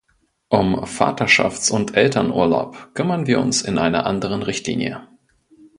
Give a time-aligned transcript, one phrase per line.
[0.49, 5.07] Um Vaterschafts- und Elternurlaub kümmern wir uns in einer anderen Richtlinie.